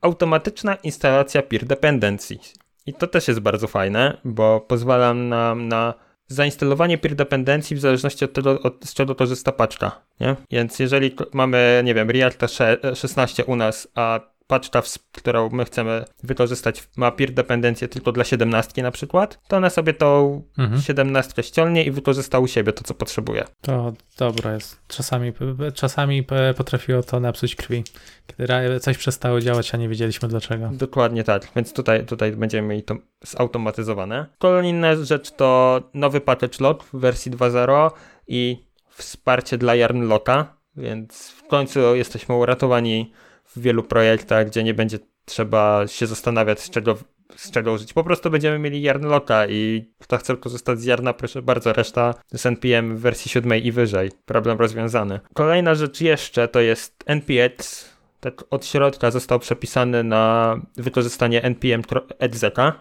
Automatyczna 0.00 0.74
instalacja 0.74 1.42
peer 1.42 1.64
dependency. 1.64 2.38
I 2.86 2.94
to 2.94 3.06
też 3.06 3.28
jest 3.28 3.40
bardzo 3.40 3.66
fajne, 3.66 4.20
bo 4.24 4.60
pozwala 4.60 5.14
nam 5.14 5.68
na 5.68 5.94
zainstalowanie 6.26 6.98
peer 6.98 7.14
dependencji 7.14 7.76
w 7.76 7.80
zależności 7.80 8.24
od 8.24 8.32
tego, 8.32 8.62
od, 8.62 8.84
z 8.84 8.94
czego 8.94 9.14
korzysta 9.14 9.52
paczka, 9.52 10.00
nie? 10.20 10.36
Więc 10.50 10.78
jeżeli 10.78 11.14
mamy, 11.32 11.82
nie 11.84 11.94
wiem, 11.94 12.10
Reacta 12.10 12.46
16 12.94 13.44
u 13.44 13.56
nas, 13.56 13.88
a 13.94 14.20
paczka, 14.48 14.82
którą 15.12 15.50
my 15.50 15.64
chcemy 15.64 16.04
wykorzystać, 16.22 16.88
ma 16.96 17.10
peer 17.10 17.32
dependencję 17.32 17.88
tylko 17.88 18.12
dla 18.12 18.24
17 18.24 18.82
na 18.82 18.90
przykład, 18.90 19.38
to 19.48 19.56
ona 19.56 19.70
sobie 19.70 19.94
tą 19.94 20.42
mhm. 20.58 20.82
17 20.82 21.42
ściągnie 21.42 21.84
i 21.84 21.90
wykorzysta 21.90 22.38
u 22.38 22.46
siebie 22.46 22.72
to, 22.72 22.84
co 22.84 22.94
potrzebuje. 22.94 23.44
To 23.60 23.92
dobre 24.18 24.54
jest. 24.54 24.80
Czasami, 24.88 25.32
czasami 25.74 26.24
potrafiło 26.56 27.02
to 27.02 27.20
napsuć 27.20 27.56
krwi, 27.56 27.84
kiedy 28.26 28.80
coś 28.80 28.98
przestało 28.98 29.40
działać, 29.40 29.74
a 29.74 29.76
nie 29.76 29.88
wiedzieliśmy 29.88 30.28
dlaczego. 30.28 30.70
Dokładnie 30.72 31.24
tak, 31.24 31.48
więc 31.56 31.72
tutaj, 31.72 32.06
tutaj 32.06 32.32
będziemy 32.32 32.68
mieli 32.68 32.82
to 32.82 32.96
zautomatyzowane. 33.22 34.26
Kolejna 34.38 34.96
rzecz 34.96 35.30
to 35.30 35.80
nowy 35.94 36.20
package 36.20 36.56
lock 36.60 36.84
w 36.84 37.00
wersji 37.00 37.32
2.0 37.32 37.90
i 38.26 38.64
wsparcie 38.90 39.58
dla 39.58 39.74
Yarnlocka, 39.74 40.56
więc 40.76 41.30
w 41.30 41.46
końcu 41.46 41.94
jesteśmy 41.94 42.34
uratowani 42.34 43.12
w 43.56 43.60
wielu 43.60 43.82
projektach, 43.82 44.46
gdzie 44.46 44.64
nie 44.64 44.74
będzie 44.74 44.98
trzeba 45.24 45.86
się 45.86 46.06
zastanawiać, 46.06 46.60
z 46.60 46.70
czego, 46.70 46.96
z 47.36 47.50
czego 47.50 47.72
użyć. 47.72 47.92
Po 47.92 48.04
prostu 48.04 48.30
będziemy 48.30 48.58
mieli 48.58 48.82
Yarnlocka 48.82 49.46
i 49.46 49.92
kto 49.98 50.16
chce 50.16 50.36
korzystać 50.36 50.80
z 50.80 50.84
Yarna, 50.84 51.12
proszę 51.12 51.42
bardzo, 51.42 51.72
reszta 51.72 52.14
z 52.32 52.46
NPM 52.46 52.96
w 52.96 53.00
wersji 53.00 53.30
7 53.30 53.58
i 53.58 53.72
wyżej. 53.72 54.10
Problem 54.26 54.58
rozwiązany. 54.58 55.20
Kolejna 55.34 55.74
rzecz 55.74 56.00
jeszcze 56.00 56.48
to 56.48 56.60
jest 56.60 57.04
NPX 57.06 57.88
tak 58.20 58.44
od 58.50 58.66
środka 58.66 59.10
został 59.10 59.38
przepisany 59.38 60.04
na 60.04 60.56
wykorzystanie 60.76 61.42
npm 61.42 61.82
execa, 62.18 62.72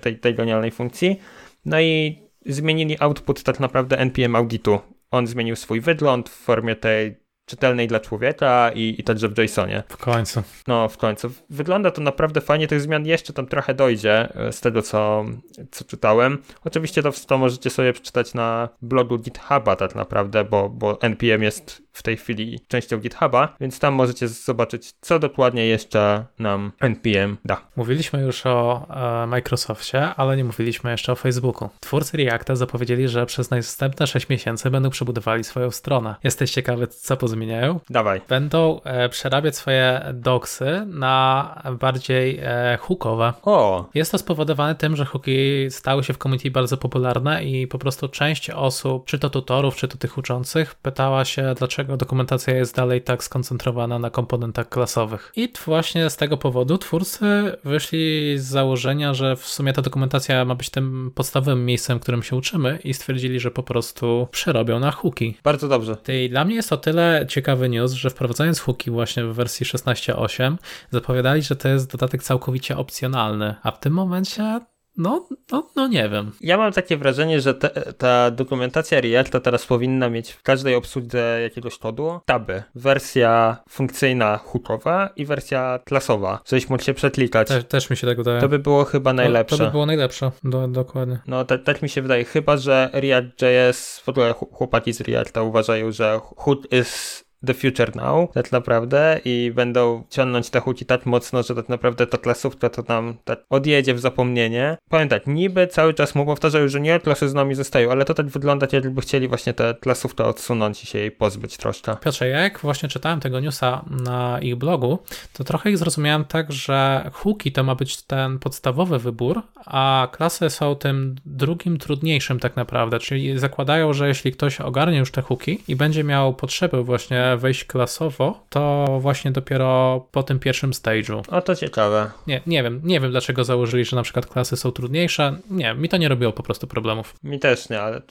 tej, 0.00 0.18
tej 0.18 0.34
genialnej 0.34 0.70
funkcji. 0.70 1.20
No 1.64 1.80
i 1.80 2.22
zmienili 2.46 2.96
output 3.00 3.42
tak 3.42 3.60
naprawdę 3.60 3.98
npm 3.98 4.36
auditu. 4.36 4.80
On 5.10 5.26
zmienił 5.26 5.56
swój 5.56 5.80
wygląd 5.80 6.28
w 6.28 6.32
formie 6.32 6.76
tej 6.76 7.21
czytelnej 7.46 7.88
dla 7.88 8.00
człowieka 8.00 8.70
i, 8.74 8.94
i 8.98 9.02
także 9.02 9.28
w 9.28 9.38
JSONie. 9.38 9.82
W 9.88 9.96
końcu. 9.96 10.42
No, 10.66 10.88
w 10.88 10.96
końcu. 10.96 11.30
Wygląda 11.50 11.90
to 11.90 12.00
naprawdę 12.00 12.40
fajnie, 12.40 12.68
tych 12.68 12.80
zmian 12.80 13.06
jeszcze 13.06 13.32
tam 13.32 13.46
trochę 13.46 13.74
dojdzie 13.74 14.34
e, 14.34 14.52
z 14.52 14.60
tego, 14.60 14.82
co, 14.82 15.24
co 15.70 15.84
czytałem. 15.84 16.38
Oczywiście 16.64 17.02
to, 17.02 17.10
to 17.26 17.38
możecie 17.38 17.70
sobie 17.70 17.92
przeczytać 17.92 18.34
na 18.34 18.68
blogu 18.82 19.18
GitHuba 19.18 19.76
tak 19.76 19.94
naprawdę, 19.94 20.44
bo, 20.44 20.68
bo 20.68 21.00
NPM 21.00 21.42
jest 21.42 21.81
w 21.92 22.02
tej 22.02 22.16
chwili 22.16 22.60
częścią 22.68 22.98
GitHuba, 22.98 23.56
więc 23.60 23.78
tam 23.78 23.94
możecie 23.94 24.28
zobaczyć, 24.28 24.92
co 25.00 25.18
dokładnie 25.18 25.66
jeszcze 25.66 26.24
nam 26.38 26.72
NPM 26.80 27.36
da. 27.44 27.60
Mówiliśmy 27.76 28.22
już 28.22 28.46
o 28.46 28.86
e, 29.22 29.26
Microsoftie, 29.26 30.14
ale 30.14 30.36
nie 30.36 30.44
mówiliśmy 30.44 30.90
jeszcze 30.90 31.12
o 31.12 31.14
Facebooku. 31.14 31.68
Twórcy 31.80 32.16
Reacta 32.16 32.56
zapowiedzieli, 32.56 33.08
że 33.08 33.26
przez 33.26 33.50
następne 33.50 34.06
6 34.06 34.28
miesięcy 34.28 34.70
będą 34.70 34.90
przebudowali 34.90 35.44
swoją 35.44 35.70
stronę. 35.70 36.14
Jesteś 36.24 36.50
ciekawy, 36.50 36.86
co 36.86 37.16
pozmieniają? 37.16 37.80
Dawaj. 37.90 38.20
Będą 38.28 38.80
e, 38.84 39.08
przerabiać 39.08 39.56
swoje 39.56 40.12
doksy 40.14 40.84
na 40.86 41.62
bardziej 41.80 42.40
e, 42.42 42.78
hookowe. 42.80 43.32
O! 43.42 43.88
Jest 43.94 44.12
to 44.12 44.18
spowodowane 44.18 44.74
tym, 44.74 44.96
że 44.96 45.04
hooki 45.04 45.70
stały 45.70 46.04
się 46.04 46.12
w 46.12 46.18
community 46.18 46.50
bardzo 46.50 46.76
popularne 46.76 47.44
i 47.44 47.66
po 47.66 47.78
prostu 47.78 48.08
część 48.08 48.50
osób, 48.50 49.04
czy 49.06 49.18
to 49.18 49.30
tutorów, 49.30 49.76
czy 49.76 49.88
to 49.88 49.98
tych 49.98 50.18
uczących, 50.18 50.74
pytała 50.74 51.24
się, 51.24 51.54
dlaczego 51.58 51.81
dlaczego 51.84 51.96
dokumentacja 51.96 52.54
jest 52.54 52.76
dalej 52.76 53.02
tak 53.02 53.24
skoncentrowana 53.24 53.98
na 53.98 54.10
komponentach 54.10 54.68
klasowych. 54.68 55.32
I 55.36 55.52
właśnie 55.64 56.10
z 56.10 56.16
tego 56.16 56.36
powodu 56.36 56.78
twórcy 56.78 57.56
wyszli 57.64 58.38
z 58.38 58.44
założenia, 58.44 59.14
że 59.14 59.36
w 59.36 59.46
sumie 59.46 59.72
ta 59.72 59.82
dokumentacja 59.82 60.44
ma 60.44 60.54
być 60.54 60.70
tym 60.70 61.12
podstawowym 61.14 61.64
miejscem, 61.64 61.98
w 61.98 62.02
którym 62.02 62.22
się 62.22 62.36
uczymy 62.36 62.78
i 62.84 62.94
stwierdzili, 62.94 63.40
że 63.40 63.50
po 63.50 63.62
prostu 63.62 64.28
przerobią 64.30 64.80
na 64.80 64.90
hooki. 64.90 65.36
Bardzo 65.44 65.68
dobrze. 65.68 65.96
I 66.08 66.30
dla 66.30 66.44
mnie 66.44 66.54
jest 66.54 66.68
to 66.68 66.76
tyle 66.76 67.26
ciekawy 67.28 67.68
news, 67.68 67.92
że 67.92 68.10
wprowadzając 68.10 68.60
hooki 68.60 68.90
właśnie 68.90 69.24
w 69.24 69.34
wersji 69.34 69.66
16.8 69.66 70.56
zapowiadali, 70.90 71.42
że 71.42 71.56
to 71.56 71.68
jest 71.68 71.92
dodatek 71.92 72.22
całkowicie 72.22 72.76
opcjonalny, 72.76 73.54
a 73.62 73.70
w 73.70 73.80
tym 73.80 73.92
momencie 73.92 74.60
no, 74.96 75.28
no, 75.52 75.68
no 75.76 75.88
nie 75.88 76.08
wiem. 76.08 76.32
Ja 76.40 76.56
mam 76.56 76.72
takie 76.72 76.96
wrażenie, 76.96 77.40
że 77.40 77.54
te, 77.54 77.92
ta 77.92 78.30
dokumentacja 78.30 79.00
Reacta 79.00 79.40
teraz 79.40 79.66
powinna 79.66 80.10
mieć 80.10 80.30
w 80.32 80.42
każdej 80.42 80.74
obsłudze 80.74 81.38
jakiegoś 81.42 81.78
kodu 81.78 82.20
taby. 82.26 82.62
Wersja 82.74 83.56
funkcyjna 83.68 84.36
hookowa 84.36 85.10
i 85.16 85.26
wersja 85.26 85.78
klasowa, 85.84 86.40
żebyś 86.46 86.68
mógł 86.68 86.82
się 86.82 86.94
przeklikać. 86.94 87.48
Też, 87.48 87.64
też 87.64 87.90
mi 87.90 87.96
się 87.96 88.06
tak 88.06 88.16
wydaje. 88.16 88.40
To 88.40 88.48
by 88.48 88.58
było 88.58 88.84
chyba 88.84 89.12
najlepsze. 89.12 89.56
To, 89.56 89.58
to 89.58 89.64
by 89.64 89.70
było 89.70 89.86
najlepsze, 89.86 90.32
Do, 90.44 90.68
dokładnie. 90.68 91.18
No 91.26 91.44
tak, 91.44 91.62
tak 91.62 91.82
mi 91.82 91.88
się 91.88 92.02
wydaje, 92.02 92.24
chyba 92.24 92.56
że 92.56 92.90
React.js, 92.92 94.00
w 94.04 94.08
ogóle 94.08 94.34
chłopaki 94.52 94.92
z 94.92 95.00
Reacta 95.00 95.42
uważają, 95.42 95.92
że 95.92 96.20
hood 96.36 96.72
is 96.72 97.24
the 97.46 97.54
future 97.54 97.96
now, 97.96 98.32
tak 98.32 98.52
naprawdę, 98.52 99.20
i 99.24 99.52
będą 99.54 100.04
ciągnąć 100.10 100.50
te 100.50 100.60
huki 100.60 100.84
tak 100.84 101.06
mocno, 101.06 101.42
że 101.42 101.54
tak 101.54 101.68
naprawdę 101.68 102.06
ta 102.06 102.18
klasówka 102.18 102.68
to 102.70 102.82
nam 102.88 103.14
tak 103.24 103.40
odjedzie 103.50 103.94
w 103.94 104.00
zapomnienie. 104.00 104.76
Tak, 105.10 105.26
niby 105.26 105.66
cały 105.66 105.94
czas 105.94 106.14
mu 106.14 106.26
powtarzają, 106.26 106.68
że 106.68 106.80
nie, 106.80 107.00
klasy 107.00 107.28
z 107.28 107.34
nami 107.34 107.54
zostają, 107.54 107.90
ale 107.90 108.04
to 108.04 108.14
tak 108.14 108.26
wygląda, 108.26 108.66
jakby 108.72 109.00
chcieli 109.00 109.28
właśnie 109.28 109.52
tę 109.54 109.74
klasówkę 109.80 110.24
odsunąć 110.24 110.82
i 110.84 110.86
się 110.86 110.98
jej 110.98 111.10
pozbyć 111.10 111.56
troszkę. 111.56 111.96
Piotrze, 111.96 112.28
jak 112.28 112.58
właśnie 112.58 112.88
czytałem 112.88 113.20
tego 113.20 113.40
newsa 113.40 113.84
na 113.90 114.38
ich 114.40 114.56
blogu, 114.56 114.98
to 115.32 115.44
trochę 115.44 115.70
ich 115.70 115.78
zrozumiałem 115.78 116.24
tak, 116.24 116.52
że 116.52 117.10
hooki 117.12 117.52
to 117.52 117.64
ma 117.64 117.74
być 117.74 118.02
ten 118.02 118.38
podstawowy 118.38 118.98
wybór, 118.98 119.42
a 119.66 120.08
klasy 120.12 120.50
są 120.50 120.76
tym 120.76 121.14
drugim 121.26 121.78
trudniejszym 121.78 122.40
tak 122.40 122.56
naprawdę, 122.56 122.98
czyli 122.98 123.38
zakładają, 123.38 123.92
że 123.92 124.08
jeśli 124.08 124.32
ktoś 124.32 124.60
ogarnie 124.60 124.98
już 124.98 125.10
te 125.10 125.22
hooki 125.22 125.58
i 125.68 125.76
będzie 125.76 126.04
miał 126.04 126.34
potrzeby 126.34 126.84
właśnie 126.84 127.31
wejść 127.36 127.64
klasowo, 127.64 128.46
to 128.48 128.86
właśnie 129.00 129.30
dopiero 129.30 130.00
po 130.10 130.22
tym 130.22 130.38
pierwszym 130.38 130.70
stage'u. 130.70 131.22
O, 131.28 131.42
to 131.42 131.54
ciekawe. 131.56 132.10
Nie, 132.26 132.40
nie 132.46 132.62
wiem, 132.62 132.80
nie 132.84 133.00
wiem 133.00 133.10
dlaczego 133.10 133.44
założyli, 133.44 133.84
że 133.84 133.96
na 133.96 134.02
przykład 134.02 134.26
klasy 134.26 134.56
są 134.56 134.72
trudniejsze. 134.72 135.38
Nie, 135.50 135.74
mi 135.74 135.88
to 135.88 135.96
nie 135.96 136.08
robiło 136.08 136.32
po 136.32 136.42
prostu 136.42 136.66
problemów. 136.66 137.14
Mi 137.22 137.38
też 137.38 137.68
nie, 137.68 137.80
ale 137.80 138.02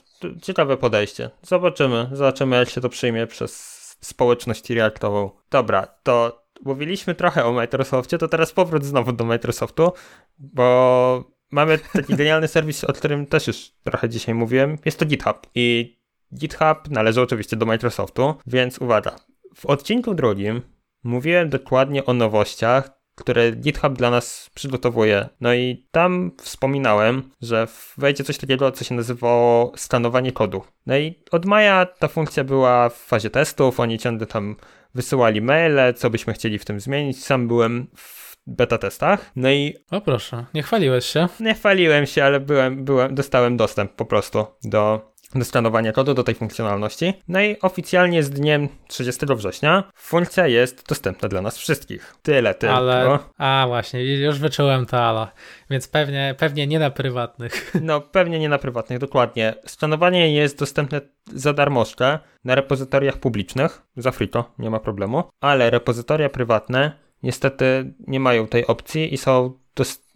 ciekawe 0.42 0.76
podejście. 0.76 1.30
Zobaczymy, 1.42 2.08
zobaczymy 2.12 2.56
jak 2.56 2.70
się 2.70 2.80
to 2.80 2.88
przyjmie 2.88 3.26
przez 3.26 3.82
społeczność 4.00 4.70
reaktową. 4.70 5.30
Dobra, 5.50 5.86
to 6.02 6.42
mówiliśmy 6.64 7.14
trochę 7.14 7.44
o 7.44 7.52
Microsoftie, 7.52 8.18
to 8.18 8.28
teraz 8.28 8.52
powrót 8.52 8.84
znowu 8.84 9.12
do 9.12 9.24
Microsoftu, 9.24 9.92
bo 10.38 11.32
mamy 11.50 11.78
taki 11.78 12.16
genialny 12.20 12.48
serwis, 12.48 12.84
o 12.84 12.92
którym 12.92 13.26
też 13.26 13.46
już 13.46 13.70
trochę 13.84 14.08
dzisiaj 14.08 14.34
mówiłem. 14.34 14.78
Jest 14.84 14.98
to 14.98 15.06
GitHub 15.06 15.46
i 15.54 15.96
GitHub 16.34 16.90
należy 16.90 17.20
oczywiście 17.20 17.56
do 17.56 17.66
Microsoftu, 17.66 18.34
więc 18.46 18.78
uwaga. 18.78 19.16
W 19.54 19.66
odcinku 19.66 20.14
drugim 20.14 20.62
mówiłem 21.04 21.48
dokładnie 21.48 22.04
o 22.04 22.12
nowościach, 22.12 23.02
które 23.14 23.52
GitHub 23.52 23.92
dla 23.92 24.10
nas 24.10 24.50
przygotowuje. 24.54 25.28
No 25.40 25.54
i 25.54 25.86
tam 25.90 26.32
wspominałem, 26.40 27.30
że 27.42 27.68
wejdzie 27.98 28.24
coś 28.24 28.38
takiego, 28.38 28.72
co 28.72 28.84
się 28.84 28.94
nazywało 28.94 29.72
stanowanie 29.76 30.32
kodu. 30.32 30.62
No 30.86 30.96
i 30.96 31.22
od 31.30 31.44
maja 31.44 31.86
ta 31.86 32.08
funkcja 32.08 32.44
była 32.44 32.88
w 32.88 32.94
fazie 32.96 33.30
testów, 33.30 33.80
oni 33.80 33.98
ciągle 33.98 34.26
tam 34.26 34.56
wysyłali 34.94 35.40
maile, 35.42 35.94
co 35.96 36.10
byśmy 36.10 36.32
chcieli 36.32 36.58
w 36.58 36.64
tym 36.64 36.80
zmienić. 36.80 37.24
Sam 37.24 37.48
byłem 37.48 37.86
w 37.96 38.36
beta 38.46 38.78
testach. 38.78 39.30
No 39.36 39.50
i. 39.50 39.74
O 39.90 40.00
proszę, 40.00 40.44
nie 40.54 40.62
chwaliłeś 40.62 41.06
się? 41.06 41.28
Nie 41.40 41.54
chwaliłem 41.54 42.06
się, 42.06 42.24
ale 42.24 42.40
byłem, 42.40 42.84
byłem, 42.84 43.14
dostałem 43.14 43.56
dostęp 43.56 43.92
po 43.92 44.04
prostu 44.04 44.46
do 44.64 45.11
do 45.34 45.44
skanowania 45.44 45.92
kodu, 45.92 46.14
do 46.14 46.24
tej 46.24 46.34
funkcjonalności. 46.34 47.14
No 47.28 47.40
i 47.42 47.56
oficjalnie 47.62 48.22
z 48.22 48.30
dniem 48.30 48.68
30 48.88 49.26
września 49.26 49.84
funkcja 49.94 50.46
jest 50.46 50.88
dostępna 50.88 51.28
dla 51.28 51.42
nas 51.42 51.58
wszystkich. 51.58 52.14
Tyle 52.22 52.54
tylko. 52.54 52.76
Ale, 52.76 53.18
a 53.38 53.64
właśnie, 53.68 54.04
już 54.04 54.38
wyczułem 54.38 54.86
to 54.86 55.00
ale, 55.00 55.26
więc 55.70 55.88
pewnie, 55.88 56.34
pewnie 56.38 56.66
nie 56.66 56.78
na 56.78 56.90
prywatnych. 56.90 57.72
No 57.82 58.00
pewnie 58.00 58.38
nie 58.38 58.48
na 58.48 58.58
prywatnych, 58.58 58.98
dokładnie. 58.98 59.54
Skanowanie 59.66 60.34
jest 60.34 60.58
dostępne 60.58 61.00
za 61.34 61.52
darmożkę 61.52 62.18
na 62.44 62.54
repozytoriach 62.54 63.16
publicznych, 63.16 63.82
za 63.96 64.10
free 64.10 64.28
to, 64.28 64.52
nie 64.58 64.70
ma 64.70 64.80
problemu, 64.80 65.24
ale 65.40 65.70
repozytoria 65.70 66.28
prywatne 66.28 66.92
niestety 67.22 67.94
nie 68.06 68.20
mają 68.20 68.46
tej 68.46 68.66
opcji 68.66 69.14
i 69.14 69.16
są, 69.16 69.58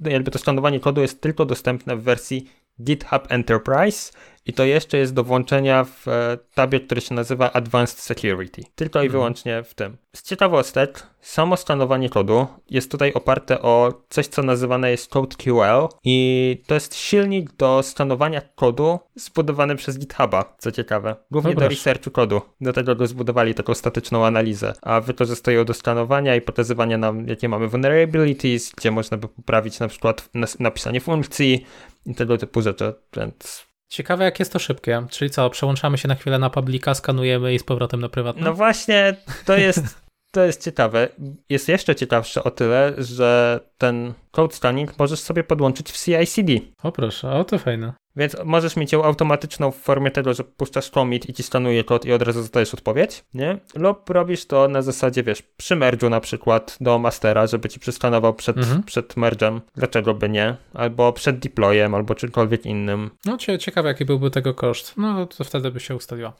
jakby 0.00 0.30
to 0.30 0.38
skanowanie 0.38 0.80
kodu 0.80 1.00
jest 1.00 1.20
tylko 1.20 1.44
dostępne 1.44 1.96
w 1.96 2.02
wersji 2.02 2.50
GitHub 2.83 3.23
Enterprise 3.28 4.12
i 4.47 4.52
to 4.52 4.64
jeszcze 4.64 4.99
jest 4.99 5.14
do 5.14 5.25
włączenia 5.25 5.85
w 5.85 6.09
e, 6.09 6.38
tabie, 6.54 6.80
który 6.80 7.00
się 7.00 7.14
nazywa 7.14 7.52
Advanced 7.52 7.99
Security. 7.99 8.62
Tylko 8.75 8.99
i 8.99 9.06
mhm. 9.06 9.12
wyłącznie 9.12 9.62
w 9.62 9.75
tym. 9.75 9.97
Z 10.16 10.23
ciekawostek, 10.23 11.06
samo 11.21 11.56
stanowanie 11.56 12.11
kodu 12.11 12.47
jest 12.71 12.90
tutaj 12.90 13.12
oparte 13.12 13.62
o 13.62 14.02
coś, 14.09 14.26
co 14.26 14.42
nazywane 14.42 14.90
jest 14.90 15.11
CodeQL 15.11 15.88
i 16.04 16.62
to 16.66 16.75
jest 16.75 16.95
silnik 16.95 17.52
do 17.52 17.83
stanowania 17.83 18.40
kodu 18.40 18.99
zbudowany 19.14 19.76
przez 19.76 19.99
GitHuba, 19.99 20.56
co 20.59 20.73
ciekawe. 20.73 21.16
Głównie 21.30 21.54
do 21.54 21.68
researchu 21.68 22.11
kodu. 22.11 22.40
Do 22.61 22.73
tego 22.73 22.97
go 22.97 23.06
zbudowali 23.06 23.54
taką 23.54 23.75
statyczną 23.75 24.26
analizę, 24.26 24.75
a 24.83 25.00
wykorzystują 25.00 25.64
do 25.64 25.75
stanowania 25.75 26.37
i 26.37 26.40
pokazywania 26.40 26.99
nam, 26.99 27.28
jakie 27.28 27.49
mamy 27.49 27.68
vulnerabilities, 27.68 28.73
gdzie 28.76 28.90
można 28.90 29.16
by 29.16 29.28
poprawić 29.28 29.80
na 29.80 29.88
przykład 29.88 30.28
napisanie 30.59 31.00
funkcji 31.00 31.66
i 32.06 32.14
tego 32.14 32.38
typu 32.38 32.62
rzeczy, 32.62 32.94
więc 33.16 33.66
Ciekawe, 33.88 34.25
jak 34.25 34.38
jest 34.38 34.52
to 34.52 34.58
szybkie. 34.58 35.06
Czyli 35.10 35.30
co, 35.30 35.50
przełączamy 35.50 35.98
się 35.98 36.08
na 36.08 36.14
chwilę 36.14 36.38
na 36.38 36.50
publika, 36.50 36.94
skanujemy 36.94 37.54
i 37.54 37.58
z 37.58 37.64
powrotem 37.64 38.00
na 38.00 38.08
prywatne? 38.08 38.42
No 38.42 38.54
właśnie, 38.54 39.16
to 39.44 39.56
jest, 39.56 40.05
to 40.36 40.44
jest 40.44 40.64
ciekawe. 40.64 41.08
Jest 41.48 41.68
jeszcze 41.68 41.94
ciekawsze 41.94 42.44
o 42.44 42.50
tyle, 42.50 42.94
że 42.98 43.60
ten 43.78 44.12
code 44.30 44.54
scanning 44.54 44.98
możesz 44.98 45.20
sobie 45.20 45.44
podłączyć 45.44 45.92
w 45.92 46.04
CI/CD. 46.04 46.52
O 46.82 46.92
proszę, 46.92 47.30
o 47.30 47.44
to 47.44 47.58
fajne. 47.58 47.92
Więc 48.16 48.36
możesz 48.44 48.76
mieć 48.76 48.92
ją 48.92 49.04
automatyczną 49.04 49.70
w 49.70 49.76
formie 49.76 50.10
tego, 50.10 50.34
że 50.34 50.44
puszczasz 50.44 50.90
commit 50.90 51.28
i 51.28 51.32
ci 51.32 51.42
stanuje 51.42 51.84
kod 51.84 52.04
i 52.04 52.12
od 52.12 52.22
razu 52.22 52.40
dostajesz 52.40 52.74
odpowiedź, 52.74 53.24
nie? 53.34 53.58
Lub 53.74 54.10
robisz 54.10 54.46
to 54.46 54.68
na 54.68 54.82
zasadzie, 54.82 55.22
wiesz, 55.22 55.42
przy 55.42 55.76
merge'u 55.76 56.10
na 56.10 56.20
przykład 56.20 56.76
do 56.80 56.98
mastera, 56.98 57.46
żeby 57.46 57.68
ci 57.68 57.80
przeskanował 57.80 58.34
przed, 58.34 58.56
mhm. 58.56 58.82
przed 58.82 59.14
merge'em. 59.14 59.60
Dlaczego 59.74 60.14
by 60.14 60.28
nie? 60.28 60.56
Albo 60.74 61.12
przed 61.12 61.38
deployem, 61.38 61.94
albo 61.94 62.14
czymkolwiek 62.14 62.66
innym. 62.66 63.10
No 63.24 63.36
ciekawe, 63.58 63.88
jaki 63.88 64.04
byłby 64.04 64.30
tego 64.30 64.54
koszt. 64.54 64.94
No 64.96 65.26
to 65.26 65.44
wtedy 65.44 65.70
by 65.70 65.80
się 65.80 65.96
ustaliła. 65.96 66.32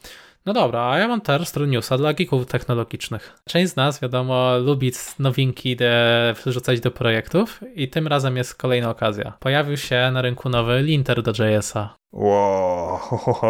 No 0.47 0.53
dobra, 0.53 0.91
a 0.91 0.97
ja 0.97 1.07
mam 1.07 1.21
teraz 1.21 1.53
newsa 1.67 1.97
dla 1.97 2.13
geeków 2.13 2.45
technologicznych. 2.45 3.35
Część 3.49 3.71
z 3.71 3.75
nas, 3.75 4.01
wiadomo, 4.01 4.57
lubi 4.57 4.91
nowinki 5.19 5.75
de, 5.75 6.33
wrzucać 6.45 6.79
do 6.79 6.91
projektów 6.91 7.61
i 7.75 7.87
tym 7.87 8.07
razem 8.07 8.37
jest 8.37 8.55
kolejna 8.55 8.89
okazja. 8.89 9.33
Pojawił 9.39 9.77
się 9.77 10.09
na 10.13 10.21
rynku 10.21 10.49
nowy 10.49 10.81
linter 10.81 11.21
do 11.23 11.31
JS-a. 11.31 11.95
Wow. 12.13 12.99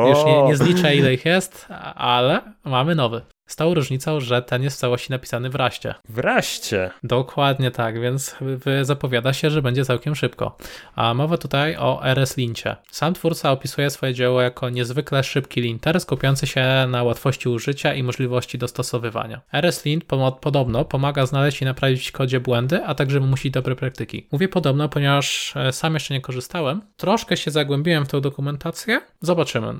Już 0.09 0.25
nie, 0.25 0.43
nie 0.43 0.55
zliczę 0.55 0.95
ile 0.95 1.13
ich 1.13 1.25
jest, 1.25 1.67
ale 1.95 2.41
mamy 2.63 2.95
nowy. 2.95 3.21
Z 3.47 3.55
tą 3.55 3.73
różnicą, 3.73 4.19
że 4.19 4.41
ten 4.41 4.63
jest 4.63 4.77
w 4.77 4.79
całości 4.79 5.11
napisany 5.11 5.49
w 5.49 5.55
raście. 5.55 5.95
W 6.09 6.17
raście. 6.17 6.91
Dokładnie 7.03 7.71
tak, 7.71 8.01
więc 8.01 8.35
zapowiada 8.81 9.33
się, 9.33 9.49
że 9.49 9.61
będzie 9.61 9.85
całkiem 9.85 10.15
szybko. 10.15 10.57
A 10.95 11.13
mowa 11.13 11.37
tutaj 11.37 11.75
o 11.77 12.05
RS 12.05 12.37
Lincie. 12.37 12.75
Sam 12.91 13.13
twórca 13.13 13.51
opisuje 13.51 13.89
swoje 13.89 14.13
dzieło 14.13 14.41
jako 14.41 14.69
niezwykle 14.69 15.23
szybki 15.23 15.61
linter, 15.61 16.01
skupiający 16.01 16.47
się 16.47 16.65
na 16.87 17.03
łatwości 17.03 17.49
użycia 17.49 17.93
i 17.93 18.03
możliwości 18.03 18.57
dostosowywania. 18.57 19.41
RS 19.51 19.85
Lint 19.85 20.03
podobno 20.41 20.85
pomaga 20.85 21.25
znaleźć 21.25 21.61
i 21.61 21.65
naprawić 21.65 22.07
w 22.07 22.11
kodzie 22.11 22.39
błędy, 22.39 22.83
a 22.85 22.95
także 22.95 23.19
wymusić 23.19 23.53
dobre 23.53 23.75
praktyki. 23.75 24.27
Mówię 24.31 24.47
podobno, 24.47 24.89
ponieważ 24.89 25.53
e, 25.55 25.71
sam 25.71 25.93
jeszcze 25.93 26.13
nie 26.13 26.21
korzystałem. 26.21 26.81
Troszkę 26.97 27.37
się 27.37 27.51
zagłębiłem 27.51 28.05
w 28.05 28.07
tę 28.07 28.21
dokumentację. 28.21 29.01
Zobaczymy. 29.21 29.73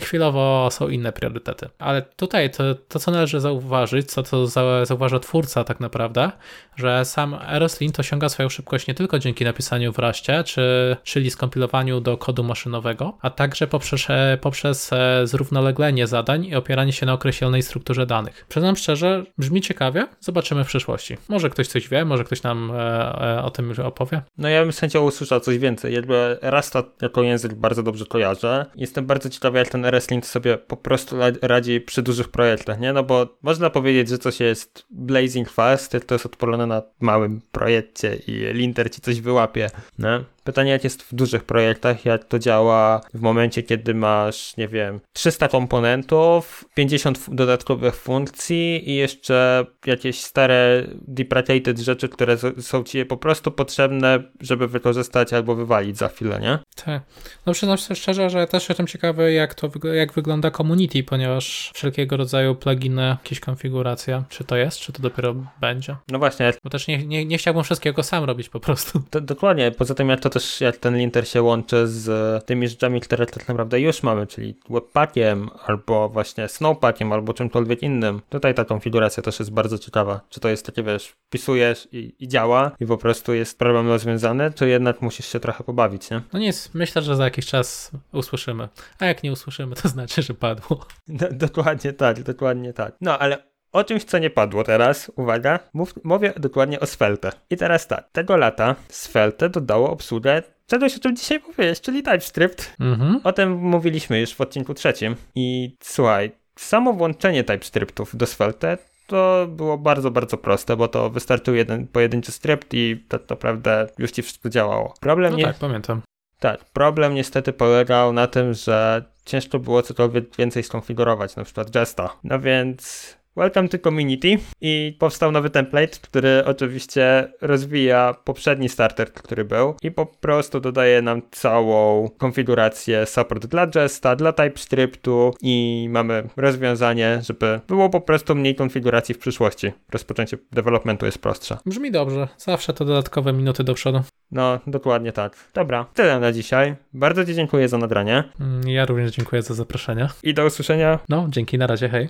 Chwilowo 0.00 0.68
są 0.70 0.88
inne 0.88 1.12
priorytety. 1.12 1.68
Ale 1.78 2.02
tutaj 2.02 2.50
to, 2.50 2.74
to 2.74 2.98
co 3.02 3.10
należy 3.10 3.40
zauważyć, 3.40 4.10
co 4.10 4.22
to 4.22 4.46
zauważa 4.86 5.18
twórca 5.18 5.64
tak 5.64 5.80
naprawdę, 5.80 6.30
że 6.76 7.04
sam 7.04 7.36
RSLint 7.48 8.00
osiąga 8.00 8.28
swoją 8.28 8.48
szybkość 8.48 8.86
nie 8.86 8.94
tylko 8.94 9.18
dzięki 9.18 9.44
napisaniu 9.44 9.92
w 9.92 9.98
raście, 9.98 10.44
czy, 10.44 10.96
czyli 11.04 11.30
skompilowaniu 11.30 12.00
do 12.00 12.16
kodu 12.16 12.44
maszynowego, 12.44 13.18
a 13.22 13.30
także 13.30 13.66
poprzez, 13.66 14.06
e, 14.08 14.38
poprzez 14.40 14.92
e, 14.92 15.26
zrównoleglenie 15.26 16.06
zadań 16.06 16.44
i 16.44 16.54
opieranie 16.54 16.92
się 16.92 17.06
na 17.06 17.12
określonej 17.12 17.62
strukturze 17.62 18.06
danych. 18.06 18.46
Przyznam 18.48 18.76
szczerze, 18.76 19.24
brzmi 19.38 19.60
ciekawie, 19.60 20.08
zobaczymy 20.20 20.64
w 20.64 20.66
przyszłości. 20.66 21.16
Może 21.28 21.50
ktoś 21.50 21.68
coś 21.68 21.88
wie, 21.88 22.04
może 22.04 22.24
ktoś 22.24 22.42
nam 22.42 22.70
e, 22.74 23.42
o 23.42 23.50
tym 23.50 23.68
już 23.68 23.78
opowie. 23.78 24.22
No 24.38 24.48
ja 24.48 24.62
bym 24.62 24.72
z 24.72 24.78
chęcią 24.78 25.04
usłyszał 25.04 25.40
coś 25.40 25.58
więcej. 25.58 25.94
Jakby 25.94 26.38
Rasta 26.42 26.82
jako 27.02 27.22
język 27.22 27.54
bardzo 27.54 27.82
dobrze 27.82 28.06
kojarzę. 28.06 28.66
Jestem 28.76 29.06
bardzo 29.06 29.30
ciekawy, 29.30 29.58
jak 29.58 29.68
ten 29.68 29.84
RSLint 29.84 30.26
sobie 30.26 30.58
po 30.58 30.76
prostu 30.76 31.16
radzi 31.42 31.80
przy 31.80 32.02
dużych 32.02 32.28
projektach, 32.28 32.80
nie? 32.80 32.91
No 32.92 33.02
bo 33.02 33.38
można 33.42 33.70
powiedzieć, 33.70 34.08
że 34.08 34.18
coś 34.18 34.40
jest 34.40 34.86
blazing 34.90 35.50
fast, 35.50 35.96
to 36.06 36.14
jest 36.14 36.26
odpalone 36.26 36.66
na 36.66 36.82
małym 37.00 37.40
projekcie 37.52 38.14
i 38.14 38.32
linter 38.32 38.90
ci 38.90 39.00
coś 39.00 39.20
wyłapie, 39.20 39.70
nie? 39.98 40.24
Pytanie, 40.44 40.70
jak 40.70 40.84
jest 40.84 41.02
w 41.02 41.14
dużych 41.14 41.44
projektach, 41.44 42.04
jak 42.04 42.24
to 42.24 42.38
działa 42.38 43.00
w 43.14 43.20
momencie, 43.20 43.62
kiedy 43.62 43.94
masz, 43.94 44.56
nie 44.56 44.68
wiem, 44.68 45.00
300 45.12 45.48
komponentów, 45.48 46.64
50 46.74 47.34
dodatkowych 47.34 47.96
funkcji 47.96 48.90
i 48.90 48.94
jeszcze 48.94 49.66
jakieś 49.86 50.20
stare 50.20 50.86
deprecated 51.08 51.78
rzeczy, 51.78 52.08
które 52.08 52.36
są 52.60 52.84
ci 52.84 53.04
po 53.04 53.16
prostu 53.16 53.50
potrzebne, 53.50 54.22
żeby 54.40 54.68
wykorzystać 54.68 55.32
albo 55.32 55.54
wywalić 55.54 55.98
za 55.98 56.08
chwilę, 56.08 56.40
nie? 56.40 56.58
Tak. 56.84 57.02
No 57.46 57.52
przyznam 57.52 57.78
się 57.78 57.94
szczerze, 57.94 58.30
że 58.30 58.46
też 58.46 58.68
jestem 58.68 58.86
ciekawy, 58.86 59.32
jak 59.32 59.54
to 59.54 59.70
jak 59.94 60.12
wygląda 60.12 60.50
community, 60.50 61.02
ponieważ 61.02 61.70
wszelkiego 61.74 62.16
rodzaju 62.16 62.54
pluginy, 62.54 63.02
jakieś 63.02 63.40
konfiguracja, 63.40 64.24
czy 64.28 64.44
to 64.44 64.56
jest, 64.56 64.78
czy 64.78 64.92
to 64.92 65.02
dopiero 65.02 65.34
będzie? 65.60 65.96
No 66.08 66.18
właśnie. 66.18 66.52
Bo 66.64 66.70
też 66.70 66.86
nie, 66.88 67.06
nie, 67.06 67.24
nie 67.24 67.38
chciałbym 67.38 67.64
wszystkiego 67.64 68.02
sam 68.02 68.24
robić 68.24 68.48
po 68.48 68.60
prostu. 68.60 69.02
To, 69.10 69.20
dokładnie, 69.20 69.70
poza 69.70 69.94
tym 69.94 70.08
jak 70.08 70.20
to 70.20 70.30
też 70.32 70.60
jak 70.60 70.76
ten 70.76 70.96
linter 70.96 71.28
się 71.28 71.42
łączy 71.42 71.88
z 71.88 72.44
tymi 72.44 72.68
rzeczami, 72.68 73.00
które 73.00 73.26
tak 73.26 73.48
naprawdę 73.48 73.80
już 73.80 74.02
mamy, 74.02 74.26
czyli 74.26 74.56
webpackiem, 74.70 75.50
albo 75.66 76.08
właśnie 76.08 76.48
snowpackiem, 76.48 77.12
albo 77.12 77.34
czymkolwiek 77.34 77.82
innym. 77.82 78.20
Tutaj 78.28 78.54
ta 78.54 78.64
konfiguracja 78.64 79.22
też 79.22 79.38
jest 79.38 79.52
bardzo 79.52 79.78
ciekawa. 79.78 80.20
Czy 80.28 80.40
to 80.40 80.48
jest 80.48 80.66
takie, 80.66 80.82
wiesz, 80.82 81.08
wpisujesz 81.08 81.88
i, 81.92 82.14
i 82.18 82.28
działa 82.28 82.70
i 82.80 82.86
po 82.86 82.98
prostu 82.98 83.34
jest 83.34 83.58
problem 83.58 83.88
rozwiązany, 83.88 84.52
czy 84.54 84.68
jednak 84.68 85.02
musisz 85.02 85.26
się 85.26 85.40
trochę 85.40 85.64
pobawić, 85.64 86.10
nie? 86.10 86.22
No 86.32 86.38
nic, 86.38 86.70
myślę, 86.74 87.02
że 87.02 87.16
za 87.16 87.24
jakiś 87.24 87.46
czas 87.46 87.90
usłyszymy. 88.12 88.68
A 88.98 89.06
jak 89.06 89.22
nie 89.22 89.32
usłyszymy, 89.32 89.74
to 89.74 89.88
znaczy, 89.88 90.22
że 90.22 90.34
padło. 90.34 90.86
No, 91.08 91.28
dokładnie 91.32 91.92
tak, 91.92 92.22
dokładnie 92.22 92.72
tak. 92.72 92.94
No, 93.00 93.18
ale 93.18 93.51
o 93.72 93.84
czymś, 93.84 94.04
co 94.04 94.18
nie 94.18 94.30
padło 94.30 94.64
teraz, 94.64 95.12
uwaga, 95.16 95.58
mów, 95.74 95.94
mówię 96.04 96.32
dokładnie 96.36 96.80
o 96.80 96.86
Svelte. 96.86 97.32
I 97.50 97.56
teraz 97.56 97.86
tak, 97.86 98.10
tego 98.12 98.36
lata 98.36 98.76
Svelte 98.88 99.48
dodało 99.48 99.90
obsługę 99.90 100.42
czegoś, 100.66 100.96
o 100.96 101.00
czym 101.00 101.16
dzisiaj 101.16 101.40
powiedzieć, 101.40 101.80
czyli 101.80 102.02
TypeScript. 102.02 102.76
Mhm. 102.80 103.20
O 103.24 103.32
tym 103.32 103.52
mówiliśmy 103.52 104.20
już 104.20 104.34
w 104.34 104.40
odcinku 104.40 104.74
trzecim. 104.74 105.16
I 105.34 105.76
słuchaj, 105.82 106.32
samo 106.56 106.92
włączenie 106.92 107.44
TypeScriptów 107.44 108.16
do 108.16 108.26
Svelte 108.26 108.78
to 109.06 109.46
było 109.48 109.78
bardzo, 109.78 110.10
bardzo 110.10 110.38
proste, 110.38 110.76
bo 110.76 110.88
to 110.88 111.10
wystarczył 111.10 111.54
jeden 111.54 111.86
pojedynczy 111.86 112.32
skrypt 112.32 112.74
i 112.74 113.04
tak 113.08 113.30
naprawdę 113.30 113.86
już 113.98 114.10
ci 114.10 114.22
wszystko 114.22 114.48
działało. 114.48 114.94
Problem 115.00 115.32
no 115.32 115.38
nie... 115.38 115.44
tak, 115.44 115.56
pamiętam. 115.58 116.02
Tak, 116.38 116.64
problem 116.64 117.14
niestety 117.14 117.52
polegał 117.52 118.12
na 118.12 118.26
tym, 118.26 118.54
że 118.54 119.04
ciężko 119.24 119.58
było 119.58 119.82
cokolwiek 119.82 120.36
więcej 120.36 120.62
skonfigurować, 120.62 121.36
na 121.36 121.44
przykład 121.44 121.74
Jesta. 121.74 122.16
No 122.24 122.40
więc 122.40 123.21
Welcome 123.36 123.68
to 123.68 123.78
Community 123.78 124.38
i 124.60 124.96
powstał 124.98 125.32
nowy 125.32 125.50
template, 125.50 125.98
który 126.02 126.44
oczywiście 126.44 127.32
rozwija 127.40 128.14
poprzedni 128.24 128.68
starter, 128.68 129.12
który 129.12 129.44
był 129.44 129.74
i 129.82 129.90
po 129.90 130.06
prostu 130.06 130.60
dodaje 130.60 131.02
nam 131.02 131.22
całą 131.30 132.08
konfigurację 132.18 133.06
support 133.06 133.46
dla 133.46 133.66
Jesta, 133.74 134.16
dla 134.16 134.32
TypeScriptu 134.32 135.34
i 135.42 135.86
mamy 135.90 136.28
rozwiązanie, 136.36 137.20
żeby 137.22 137.60
było 137.68 137.90
po 137.90 138.00
prostu 138.00 138.34
mniej 138.34 138.54
konfiguracji 138.54 139.14
w 139.14 139.18
przyszłości. 139.18 139.72
Rozpoczęcie 139.92 140.38
developmentu 140.52 141.06
jest 141.06 141.18
prostsze. 141.18 141.58
Brzmi 141.66 141.90
dobrze. 141.90 142.28
Zawsze 142.38 142.72
to 142.72 142.84
dodatkowe 142.84 143.32
minuty 143.32 143.64
do 143.64 143.74
przodu. 143.74 144.02
No, 144.30 144.60
dokładnie 144.66 145.12
tak. 145.12 145.36
Dobra, 145.54 145.86
tyle 145.94 146.20
na 146.20 146.32
dzisiaj. 146.32 146.74
Bardzo 146.92 147.24
Ci 147.24 147.34
dziękuję 147.34 147.68
za 147.68 147.78
nagranie. 147.78 148.24
Mm, 148.40 148.68
ja 148.68 148.84
również 148.84 149.10
dziękuję 149.10 149.42
za 149.42 149.54
zaproszenie. 149.54 150.08
I 150.22 150.34
do 150.34 150.46
usłyszenia. 150.46 150.98
No, 151.08 151.26
dzięki, 151.28 151.58
na 151.58 151.66
razie, 151.66 151.88
hej. 151.88 152.08